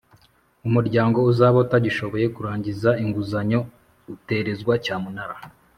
[0.67, 3.59] Umuryango uzaba utagishoboye kurangiza inguzanyo
[4.15, 5.35] uterezwa cyamunara